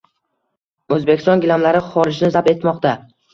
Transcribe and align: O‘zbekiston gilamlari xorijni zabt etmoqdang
O‘zbekiston 0.97 1.43
gilamlari 1.43 1.83
xorijni 1.91 2.33
zabt 2.39 2.51
etmoqdang 2.55 3.07